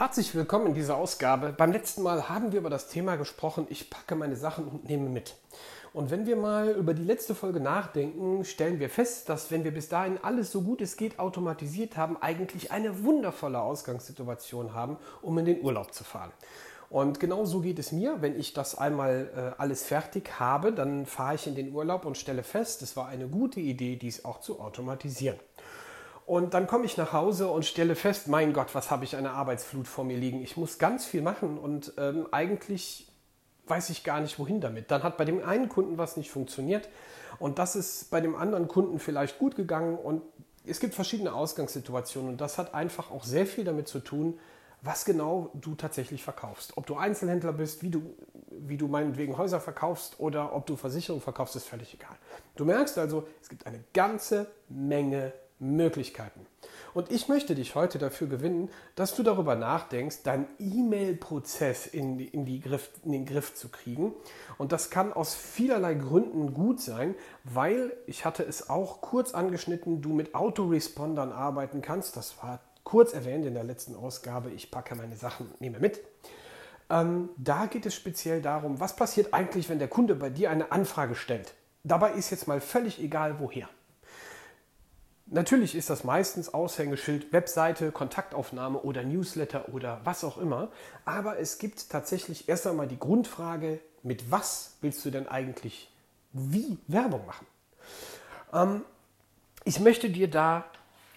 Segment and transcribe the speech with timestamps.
[0.00, 1.52] Herzlich willkommen in dieser Ausgabe.
[1.54, 5.10] Beim letzten Mal haben wir über das Thema gesprochen, ich packe meine Sachen und nehme
[5.10, 5.34] mit.
[5.92, 9.74] Und wenn wir mal über die letzte Folge nachdenken, stellen wir fest, dass wenn wir
[9.74, 15.36] bis dahin alles so gut es geht automatisiert haben, eigentlich eine wundervolle Ausgangssituation haben, um
[15.36, 16.32] in den Urlaub zu fahren.
[16.88, 18.22] Und genau so geht es mir.
[18.22, 22.16] Wenn ich das einmal äh, alles fertig habe, dann fahre ich in den Urlaub und
[22.16, 25.38] stelle fest, es war eine gute Idee, dies auch zu automatisieren.
[26.26, 29.32] Und dann komme ich nach Hause und stelle fest, mein Gott, was habe ich eine
[29.32, 30.42] Arbeitsflut vor mir liegen.
[30.42, 33.08] Ich muss ganz viel machen und ähm, eigentlich
[33.66, 34.90] weiß ich gar nicht, wohin damit.
[34.90, 36.88] Dann hat bei dem einen Kunden was nicht funktioniert
[37.38, 40.22] und das ist bei dem anderen Kunden vielleicht gut gegangen und
[40.66, 44.38] es gibt verschiedene Ausgangssituationen und das hat einfach auch sehr viel damit zu tun,
[44.82, 46.76] was genau du tatsächlich verkaufst.
[46.76, 48.14] Ob du Einzelhändler bist, wie du,
[48.50, 52.16] wie du meinetwegen Häuser verkaufst oder ob du Versicherungen verkaufst, ist völlig egal.
[52.56, 56.46] Du merkst also, es gibt eine ganze Menge Möglichkeiten.
[56.92, 62.46] Und ich möchte dich heute dafür gewinnen, dass du darüber nachdenkst, deinen E-Mail-Prozess in, in,
[62.46, 64.12] in den Griff zu kriegen.
[64.58, 70.02] Und das kann aus vielerlei Gründen gut sein, weil, ich hatte es auch kurz angeschnitten,
[70.02, 72.16] du mit Autorespondern arbeiten kannst.
[72.16, 74.50] Das war kurz erwähnt in der letzten Ausgabe.
[74.50, 76.00] Ich packe meine Sachen und nehme mit.
[76.90, 80.72] Ähm, da geht es speziell darum, was passiert eigentlich, wenn der Kunde bei dir eine
[80.72, 81.54] Anfrage stellt.
[81.84, 83.68] Dabei ist jetzt mal völlig egal, woher.
[85.32, 90.70] Natürlich ist das meistens Aushängeschild, Webseite, Kontaktaufnahme oder Newsletter oder was auch immer.
[91.04, 95.88] Aber es gibt tatsächlich erst einmal die Grundfrage, mit was willst du denn eigentlich
[96.32, 97.46] wie Werbung machen?
[98.52, 98.84] Ähm,
[99.64, 100.64] ich möchte dir da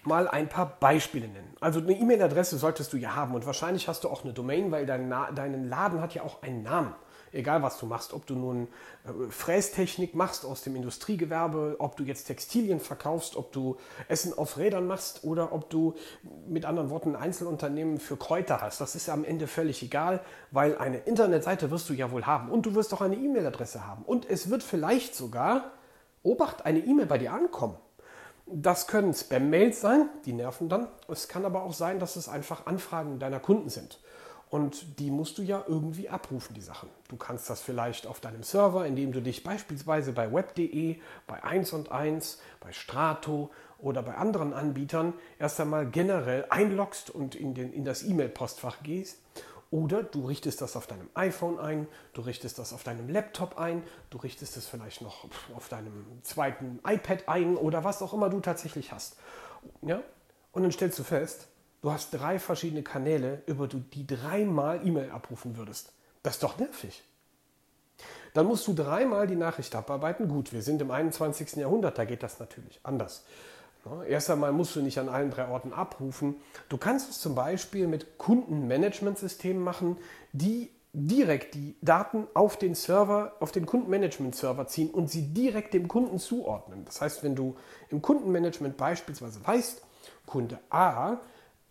[0.04, 1.56] mal ein paar Beispiele nennen.
[1.60, 4.86] Also eine E-Mail-Adresse solltest du ja haben und wahrscheinlich hast du auch eine Domain, weil
[4.86, 6.94] dein, dein Laden hat ja auch einen Namen
[7.34, 8.68] egal was du machst, ob du nun
[9.04, 13.76] äh, Frästechnik machst aus dem Industriegewerbe, ob du jetzt Textilien verkaufst, ob du
[14.08, 15.94] Essen auf Rädern machst oder ob du
[16.46, 18.80] mit anderen Worten ein Einzelunternehmen für Kräuter hast.
[18.80, 22.66] Das ist am Ende völlig egal, weil eine Internetseite wirst du ja wohl haben und
[22.66, 25.72] du wirst auch eine E-Mail-Adresse haben und es wird vielleicht sogar,
[26.22, 27.76] Obacht, eine E-Mail bei dir ankommen.
[28.46, 30.88] Das können Spam-Mails sein, die nerven dann.
[31.08, 34.00] Es kann aber auch sein, dass es einfach Anfragen deiner Kunden sind.
[34.54, 36.88] Und die musst du ja irgendwie abrufen, die Sachen.
[37.08, 41.72] Du kannst das vielleicht auf deinem Server, indem du dich beispielsweise bei web.de, bei 1
[41.72, 43.50] und 1, bei Strato
[43.80, 49.18] oder bei anderen Anbietern erst einmal generell einloggst und in, den, in das E-Mail-Postfach gehst.
[49.72, 53.82] Oder du richtest das auf deinem iPhone ein, du richtest das auf deinem Laptop ein,
[54.10, 55.26] du richtest es vielleicht noch
[55.56, 59.16] auf deinem zweiten iPad ein oder was auch immer du tatsächlich hast.
[59.82, 60.00] Ja?
[60.52, 61.48] Und dann stellst du fest,
[61.84, 65.92] Du hast drei verschiedene Kanäle, über die dreimal E-Mail abrufen würdest.
[66.22, 67.04] Das ist doch nervig.
[68.32, 70.26] Dann musst du dreimal die Nachricht abarbeiten.
[70.26, 71.56] Gut, wir sind im 21.
[71.56, 73.26] Jahrhundert, da geht das natürlich anders.
[74.08, 76.36] Erst einmal musst du nicht an allen drei Orten abrufen.
[76.70, 79.98] Du kannst es zum Beispiel mit Kundenmanagementsystemen machen,
[80.32, 85.86] die direkt die Daten auf den Server, auf den Kundenmanagement-Server ziehen und sie direkt dem
[85.88, 86.86] Kunden zuordnen.
[86.86, 87.56] Das heißt, wenn du
[87.90, 89.82] im Kundenmanagement beispielsweise weißt,
[90.24, 91.18] Kunde A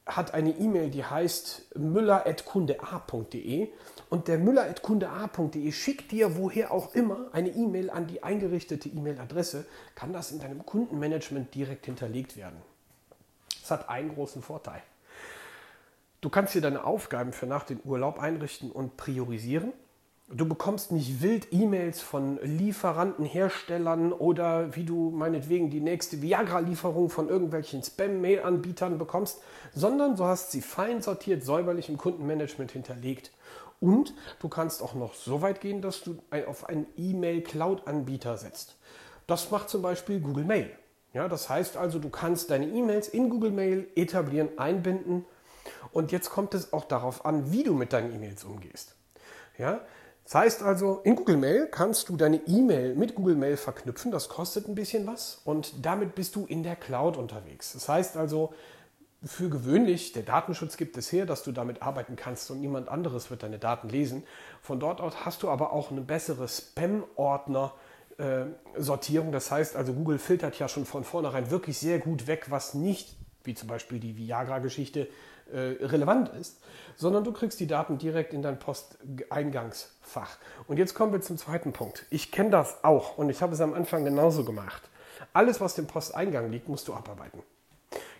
[0.06, 3.70] hat eine E-Mail, die heißt müller.kundea.de
[4.10, 9.66] und der müller.kundea.de schickt dir woher auch immer eine E-Mail an die eingerichtete E-Mail-Adresse,
[9.96, 12.62] kann das in deinem Kundenmanagement direkt hinterlegt werden.
[13.62, 14.82] Das hat einen großen Vorteil.
[16.20, 19.72] Du kannst dir deine Aufgaben für nach dem Urlaub einrichten und priorisieren.
[20.36, 27.12] Du bekommst nicht wild E-Mails von Lieferanten, Herstellern oder wie du meinetwegen die nächste Viagra-Lieferung
[27.12, 29.44] von irgendwelchen Spam-Mail-Anbietern bekommst,
[29.76, 33.32] sondern du hast sie fein sortiert, säuberlich im Kundenmanagement hinterlegt.
[33.80, 36.18] Und du kannst auch noch so weit gehen, dass du
[36.48, 38.76] auf einen E-Mail-Cloud-Anbieter setzt.
[39.28, 40.72] Das macht zum Beispiel Google Mail.
[41.14, 45.26] Ja, das heißt also, du kannst deine E-Mails in Google Mail etablieren, einbinden.
[45.92, 48.96] Und jetzt kommt es auch darauf an, wie du mit deinen E-Mails umgehst.
[49.60, 49.82] Ja,
[50.24, 54.12] das heißt also, in Google Mail kannst du deine E-Mail mit Google Mail verknüpfen.
[54.12, 57.74] Das kostet ein bisschen was und damit bist du in der Cloud unterwegs.
[57.74, 58.54] Das heißt also,
[59.26, 63.30] für gewöhnlich, der Datenschutz gibt es her, dass du damit arbeiten kannst und niemand anderes
[63.30, 64.24] wird deine Daten lesen.
[64.62, 69.32] Von dort aus hast du aber auch eine bessere Spam-Ordner-Sortierung.
[69.32, 73.16] Das heißt also, Google filtert ja schon von vornherein wirklich sehr gut weg, was nicht,
[73.44, 75.08] wie zum Beispiel die Viagra-Geschichte, äh,
[75.52, 76.62] relevant ist,
[76.96, 80.38] sondern du kriegst die Daten direkt in dein Posteingangsfach.
[80.68, 82.06] Und jetzt kommen wir zum zweiten Punkt.
[82.10, 84.90] Ich kenne das auch und ich habe es am Anfang genauso gemacht.
[85.34, 87.42] Alles, was im Posteingang liegt, musst du abarbeiten.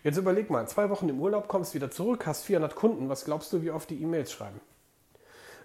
[0.04, 3.54] Jetzt überleg mal, zwei Wochen im Urlaub, kommst wieder zurück, hast 400 Kunden, was glaubst
[3.54, 4.60] du, wie oft die E-Mails schreiben?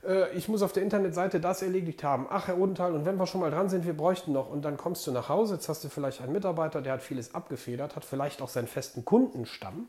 [0.07, 2.27] Äh, ich muss auf der Internetseite das erledigt haben.
[2.31, 4.49] Ach, Herr Odenthal, und wenn wir schon mal dran sind, wir bräuchten noch.
[4.49, 7.35] Und dann kommst du nach Hause, jetzt hast du vielleicht einen Mitarbeiter, der hat vieles
[7.35, 9.89] abgefedert, hat vielleicht auch seinen festen Kundenstamm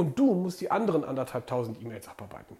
[0.00, 2.56] Und du musst die anderen anderthalb tausend E-Mails abarbeiten.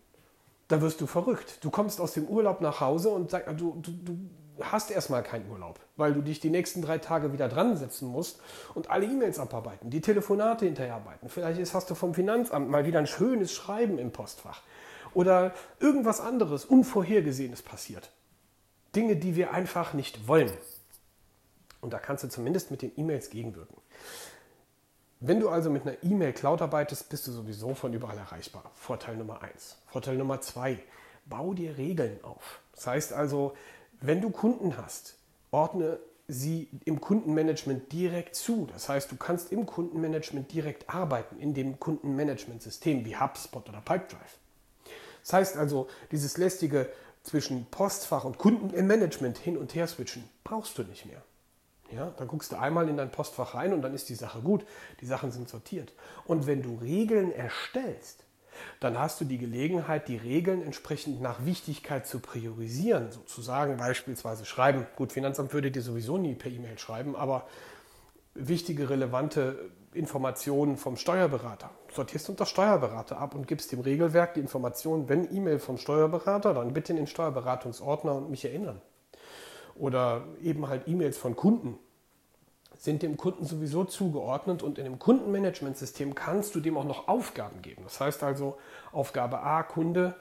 [0.69, 1.65] Da wirst du verrückt.
[1.65, 4.19] Du kommst aus dem Urlaub nach Hause und sag, du, du, du
[4.61, 8.43] hast erstmal keinen Urlaub, weil du dich die nächsten drei Tage wieder dran setzen musst
[8.75, 11.31] und alle E-Mails abarbeiten, die Telefonate hinterherarbeiten.
[11.31, 14.61] Vielleicht hast du vom Finanzamt mal wieder ein schönes Schreiben im Postfach
[15.15, 18.11] oder irgendwas anderes Unvorhergesehenes passiert.
[18.95, 20.53] Dinge, die wir einfach nicht wollen.
[21.81, 23.79] Und da kannst du zumindest mit den E-Mails gegenwirken.
[25.23, 28.71] Wenn du also mit einer E-Mail-Cloud arbeitest, bist du sowieso von überall erreichbar.
[28.75, 29.77] Vorteil Nummer eins.
[29.89, 30.79] Vorteil Nummer zwei,
[31.27, 32.61] bau dir Regeln auf.
[32.75, 33.53] Das heißt also,
[34.01, 35.17] wenn du Kunden hast,
[35.51, 38.67] ordne sie im Kundenmanagement direkt zu.
[38.73, 44.39] Das heißt, du kannst im Kundenmanagement direkt arbeiten, in dem Kundenmanagementsystem wie HubSpot oder Pipedrive.
[45.23, 46.91] Das heißt also, dieses lästige
[47.25, 51.23] zwischen Postfach und Kundenmanagement hin und her switchen brauchst du nicht mehr.
[51.93, 54.65] Ja, dann guckst du einmal in dein Postfach rein und dann ist die Sache gut.
[55.01, 55.93] Die Sachen sind sortiert.
[56.25, 58.25] Und wenn du Regeln erstellst,
[58.79, 63.11] dann hast du die Gelegenheit, die Regeln entsprechend nach Wichtigkeit zu priorisieren.
[63.11, 64.87] Sozusagen beispielsweise schreiben.
[64.97, 67.47] Gut, Finanzamt würde dir sowieso nie per E-Mail schreiben, aber
[68.35, 71.71] wichtige, relevante Informationen vom Steuerberater.
[71.93, 76.55] Sortierst du unter Steuerberater ab und gibst dem Regelwerk die Informationen, wenn E-Mail vom Steuerberater,
[76.55, 78.81] dann bitte in den Steuerberatungsordner und mich erinnern.
[79.75, 81.79] Oder eben halt E-Mails von Kunden
[82.77, 87.61] sind dem Kunden sowieso zugeordnet und in dem Kundenmanagementsystem kannst du dem auch noch Aufgaben
[87.61, 87.83] geben.
[87.85, 88.57] Das heißt also,
[88.91, 90.15] Aufgabe A, Kunde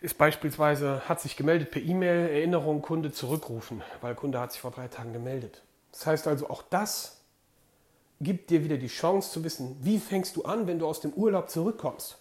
[0.00, 4.70] ist beispielsweise, hat sich gemeldet per E-Mail, Erinnerung, Kunde zurückrufen, weil Kunde hat sich vor
[4.70, 5.62] drei Tagen gemeldet.
[5.90, 7.20] Das heißt also, auch das
[8.20, 11.12] gibt dir wieder die Chance zu wissen, wie fängst du an, wenn du aus dem
[11.12, 12.18] Urlaub zurückkommst.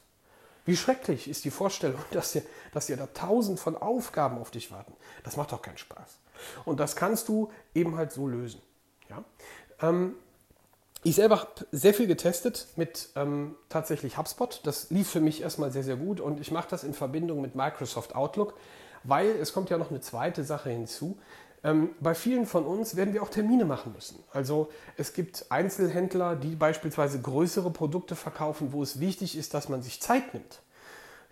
[0.68, 2.44] Wie schrecklich ist die Vorstellung, dass dir,
[2.74, 4.94] dass dir da tausend von Aufgaben auf dich warten.
[5.24, 6.20] Das macht doch keinen Spaß.
[6.66, 8.62] Und das kannst du eben halt so lösen.
[9.10, 9.24] Ja?
[9.82, 10.16] Ähm,
[11.04, 14.60] ich selber habe sehr viel getestet mit ähm, tatsächlich HubSpot.
[14.66, 17.56] Das lief für mich erstmal sehr, sehr gut und ich mache das in Verbindung mit
[17.56, 18.56] Microsoft Outlook,
[19.04, 21.18] weil es kommt ja noch eine zweite Sache hinzu.
[21.64, 24.24] Ähm, bei vielen von uns werden wir auch Termine machen müssen.
[24.32, 29.82] Also es gibt Einzelhändler, die beispielsweise größere Produkte verkaufen, wo es wichtig ist, dass man
[29.82, 30.62] sich Zeit nimmt.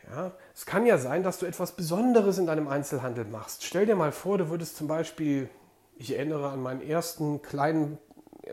[0.09, 3.63] Ja, es kann ja sein, dass du etwas Besonderes in deinem Einzelhandel machst.
[3.63, 5.49] Stell dir mal vor, du würdest zum Beispiel,
[5.95, 7.97] ich erinnere an meinen ersten kleinen,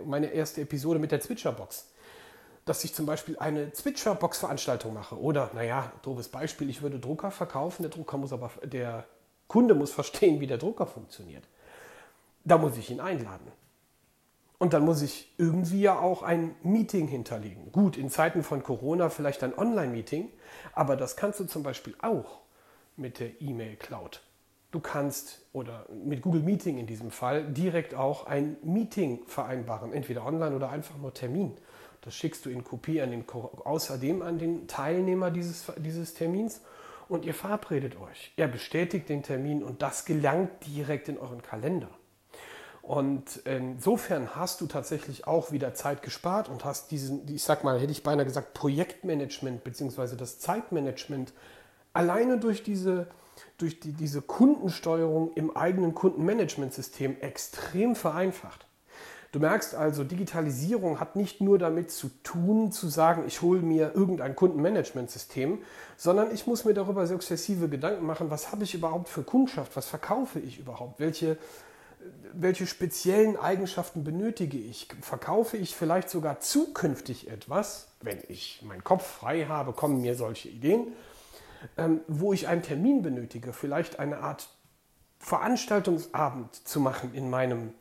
[0.05, 1.91] meine erste Episode mit der Zwitscherbox,
[2.65, 5.19] dass ich zum Beispiel eine Zwitscherbox-Veranstaltung mache.
[5.19, 9.05] Oder, naja, doofes Beispiel, ich würde Drucker verkaufen, der Drucker muss aber, der
[9.47, 11.45] Kunde muss verstehen, wie der Drucker funktioniert
[12.45, 13.53] da muss ich ihn einladen.
[14.59, 17.73] Und dann muss ich irgendwie ja auch ein Meeting hinterlegen.
[17.73, 20.31] Gut, in Zeiten von Corona vielleicht ein Online-Meeting,
[20.73, 22.43] aber das kannst du zum Beispiel auch
[22.97, 24.23] mit der E-Mail Cloud.
[24.71, 30.25] Du kannst oder mit Google Meeting in diesem Fall direkt auch ein Meeting vereinbaren, entweder
[30.25, 31.57] online oder einfach nur Termin.
[32.01, 36.61] Das schickst du in Kopie an den, außerdem an den Teilnehmer dieses, dieses Termins
[37.09, 38.33] und ihr verabredet euch.
[38.37, 41.91] Er bestätigt den Termin und das gelangt direkt in euren Kalender.
[42.83, 47.79] Und insofern hast du tatsächlich auch wieder Zeit gespart und hast diesen, ich sag mal,
[47.79, 50.17] hätte ich beinahe gesagt, Projektmanagement bzw.
[50.17, 51.33] das Zeitmanagement
[51.93, 53.07] alleine durch diese,
[53.57, 58.67] durch die, diese Kundensteuerung im eigenen Kundenmanagementsystem extrem vereinfacht.
[59.31, 63.93] Du merkst also, Digitalisierung hat nicht nur damit zu tun, zu sagen, ich hole mir
[63.95, 65.63] irgendein Kundenmanagementsystem,
[65.97, 69.87] sondern ich muss mir darüber sukzessive Gedanken machen, was habe ich überhaupt für Kundschaft, was
[69.87, 71.39] verkaufe ich überhaupt, welche
[72.33, 74.89] welche speziellen Eigenschaften benötige ich?
[75.01, 80.49] Verkaufe ich vielleicht sogar zukünftig etwas, wenn ich meinen Kopf frei habe, kommen mir solche
[80.49, 80.89] Ideen,
[81.77, 84.49] ähm, wo ich einen Termin benötige, vielleicht eine Art
[85.19, 87.75] Veranstaltungsabend zu machen in meinem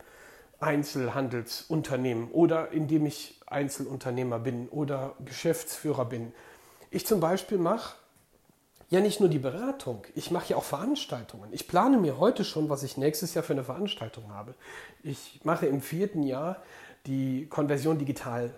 [0.60, 6.32] Einzelhandelsunternehmen oder indem ich Einzelunternehmer bin oder Geschäftsführer bin.
[6.90, 7.96] Ich zum Beispiel mache
[8.92, 11.48] ja nicht nur die Beratung, ich mache ja auch Veranstaltungen.
[11.52, 14.54] Ich plane mir heute schon, was ich nächstes Jahr für eine Veranstaltung habe.
[15.02, 16.62] Ich mache im vierten Jahr
[17.06, 18.52] die Konversion Digital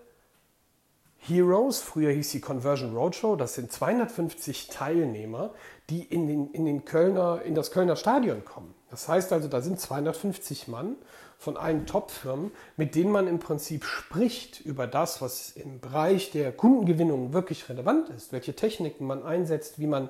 [1.19, 5.55] Heroes, früher hieß sie Conversion Roadshow, das sind 250 Teilnehmer,
[5.89, 8.75] die in, den, in, den Kölner, in das Kölner Stadion kommen.
[8.91, 10.97] Das heißt also, da sind 250 Mann
[11.45, 16.51] von allen Top-Firmen, mit denen man im Prinzip spricht über das, was im Bereich der
[16.53, 20.09] Kundengewinnung wirklich relevant ist, welche Techniken man einsetzt, wie man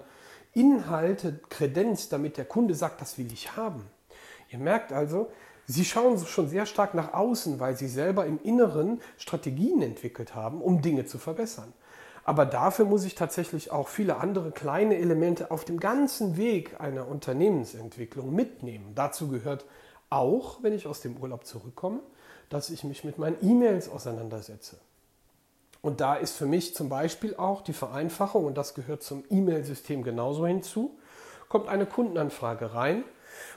[0.55, 3.85] Inhalte kredenzt, damit der Kunde sagt, das will ich haben.
[4.51, 5.29] Ihr merkt also,
[5.67, 10.61] Sie schauen schon sehr stark nach außen, weil Sie selber im Inneren Strategien entwickelt haben,
[10.61, 11.73] um Dinge zu verbessern.
[12.23, 17.09] Aber dafür muss ich tatsächlich auch viele andere kleine Elemente auf dem ganzen Weg einer
[17.09, 18.93] Unternehmensentwicklung mitnehmen.
[18.95, 19.65] Dazu gehört
[20.15, 22.01] auch, wenn ich aus dem Urlaub zurückkomme,
[22.49, 24.79] dass ich mich mit meinen E-Mails auseinandersetze.
[25.83, 30.03] Und da ist für mich zum Beispiel auch die Vereinfachung, und das gehört zum E-Mail-System
[30.03, 30.99] genauso hinzu,
[31.49, 33.05] kommt eine Kundenanfrage rein,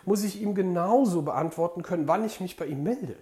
[0.06, 3.16] muss ich ihm genauso beantworten können, wann ich mich bei ihm melde.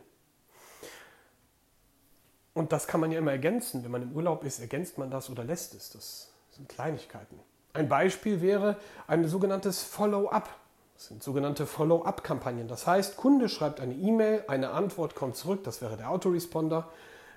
[2.56, 3.84] Und das kann man ja immer ergänzen.
[3.84, 5.89] Wenn man im Urlaub ist, ergänzt man das oder lässt es.
[5.89, 7.38] Das sind Kleinigkeiten.
[7.74, 8.77] Ein Beispiel wäre
[9.08, 10.50] ein sogenanntes Follow-up.
[10.96, 12.70] Das sind sogenannte Follow-up-Kampagnen.
[12.70, 16.88] Das heißt, Kunde schreibt eine E-Mail, eine Antwort kommt zurück, das wäre der Autoresponder.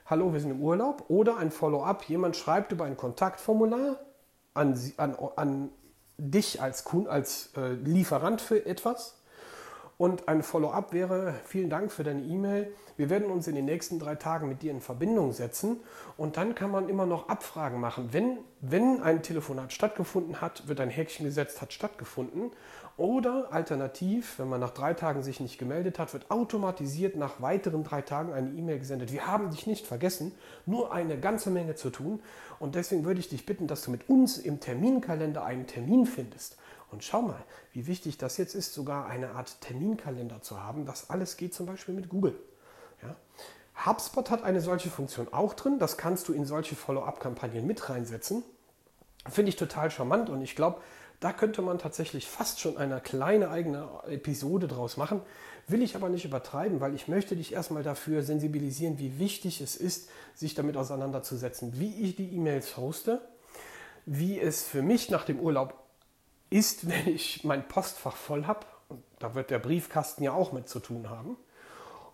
[0.06, 1.04] Hallo, wir sind im Urlaub.
[1.08, 3.98] Oder ein Follow-up, jemand schreibt über ein Kontaktformular
[4.54, 5.70] an, an, an
[6.18, 9.17] dich als, als äh, Lieferant für etwas
[9.98, 12.72] und ein Follow-up wäre, vielen Dank für deine E-Mail.
[12.96, 15.80] Wir werden uns in den nächsten drei Tagen mit dir in Verbindung setzen.
[16.16, 18.12] Und dann kann man immer noch Abfragen machen.
[18.12, 22.52] Wenn, wenn ein Telefonat stattgefunden hat, wird ein Häkchen gesetzt, hat stattgefunden.
[22.96, 27.82] Oder alternativ, wenn man nach drei Tagen sich nicht gemeldet hat, wird automatisiert nach weiteren
[27.82, 29.12] drei Tagen eine E-Mail gesendet.
[29.12, 30.32] Wir haben dich nicht vergessen,
[30.64, 32.20] nur eine ganze Menge zu tun.
[32.60, 36.56] Und deswegen würde ich dich bitten, dass du mit uns im Terminkalender einen Termin findest.
[36.90, 37.42] Und schau mal,
[37.72, 40.86] wie wichtig das jetzt ist, sogar eine Art Terminkalender zu haben.
[40.86, 42.38] Das alles geht zum Beispiel mit Google.
[43.02, 43.16] Ja?
[43.86, 45.78] HubSpot hat eine solche Funktion auch drin.
[45.78, 48.42] Das kannst du in solche Follow-up-Kampagnen mit reinsetzen.
[49.28, 50.80] Finde ich total charmant und ich glaube,
[51.20, 55.20] da könnte man tatsächlich fast schon eine kleine eigene Episode draus machen.
[55.66, 59.76] Will ich aber nicht übertreiben, weil ich möchte dich erstmal dafür sensibilisieren, wie wichtig es
[59.76, 63.20] ist, sich damit auseinanderzusetzen, wie ich die E-Mails hoste,
[64.06, 65.74] wie es für mich nach dem Urlaub
[66.50, 68.66] ist, wenn ich mein Postfach voll habe,
[69.18, 71.36] da wird der Briefkasten ja auch mit zu tun haben,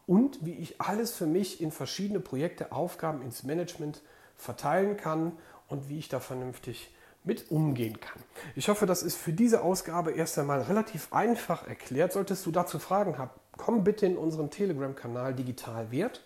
[0.07, 4.03] und wie ich alles für mich in verschiedene Projekte, Aufgaben ins Management
[4.37, 5.33] verteilen kann
[5.69, 8.23] und wie ich da vernünftig mit umgehen kann.
[8.55, 12.13] Ich hoffe, das ist für diese Ausgabe erst einmal relativ einfach erklärt.
[12.13, 16.23] Solltest du dazu Fragen haben, komm bitte in unseren Telegram-Kanal Digital Wert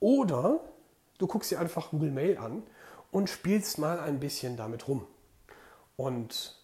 [0.00, 0.60] oder
[1.18, 2.62] du guckst dir einfach Google Mail an
[3.10, 5.06] und spielst mal ein bisschen damit rum.
[5.96, 6.56] Und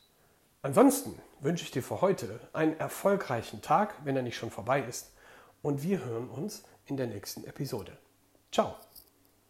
[0.63, 5.13] Ansonsten wünsche ich dir für heute einen erfolgreichen Tag, wenn er nicht schon vorbei ist.
[5.63, 7.97] Und wir hören uns in der nächsten Episode.
[8.53, 8.77] Ciao.